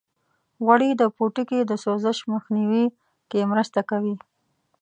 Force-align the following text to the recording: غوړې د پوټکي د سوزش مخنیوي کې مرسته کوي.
غوړې 0.63 0.89
د 1.01 1.03
پوټکي 1.15 1.59
د 1.65 1.71
سوزش 1.83 2.17
مخنیوي 2.33 2.85
کې 3.29 3.49
مرسته 3.51 3.79
کوي. 3.89 4.15